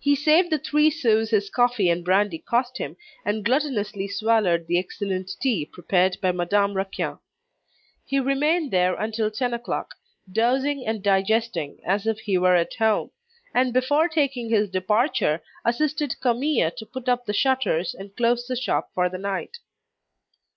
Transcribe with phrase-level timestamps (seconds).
[0.00, 4.80] He saved the three sous his coffee and brandy cost him, and gluttonously swallowed the
[4.80, 7.18] excellent tea prepared by Madame Raquin.
[8.04, 9.94] He remained there until ten o'clock,
[10.28, 13.12] dozing and digesting as if he were at home;
[13.54, 18.56] and before taking his departure, assisted Camille to put up the shutters and close the
[18.56, 19.58] shop for the night.